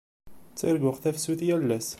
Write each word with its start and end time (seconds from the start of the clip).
Ttarguɣ 0.51 0.95
tafsut 1.03 1.41
yal 1.47 1.69
ass. 1.77 1.89